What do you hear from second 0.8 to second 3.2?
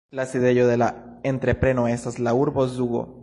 la entrepreno estas la urbo Zugo.